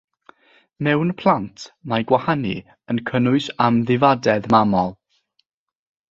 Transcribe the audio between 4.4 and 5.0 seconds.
mamol.